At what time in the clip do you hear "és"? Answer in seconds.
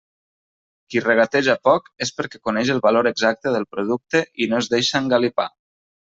2.05-2.11